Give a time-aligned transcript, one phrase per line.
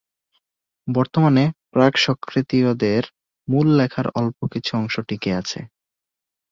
[0.87, 1.43] বর্তমানে
[1.71, 3.03] প্রাক-সক্রেতীয়দের
[3.47, 5.59] মূল লেখার অল্প কিছু অংশ টিকে আছে।